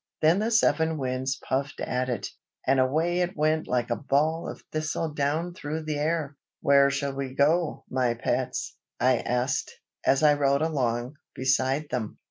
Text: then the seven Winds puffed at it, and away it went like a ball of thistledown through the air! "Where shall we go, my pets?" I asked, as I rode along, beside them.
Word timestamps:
then 0.19 0.39
the 0.39 0.49
seven 0.49 0.97
Winds 0.97 1.35
puffed 1.47 1.79
at 1.79 2.09
it, 2.09 2.27
and 2.65 2.79
away 2.79 3.19
it 3.19 3.37
went 3.37 3.67
like 3.67 3.91
a 3.91 3.95
ball 3.95 4.49
of 4.49 4.63
thistledown 4.71 5.53
through 5.53 5.83
the 5.83 5.99
air! 5.99 6.35
"Where 6.59 6.89
shall 6.89 7.13
we 7.13 7.35
go, 7.35 7.83
my 7.87 8.15
pets?" 8.15 8.75
I 8.99 9.17
asked, 9.19 9.79
as 10.03 10.23
I 10.23 10.33
rode 10.33 10.63
along, 10.63 11.17
beside 11.35 11.89
them. 11.91 12.17